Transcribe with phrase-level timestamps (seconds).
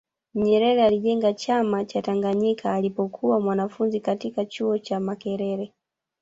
[0.35, 5.73] nyerere alijenga chama cha tanganyika alipokuwa mwanafunzi katika chuo cha makerere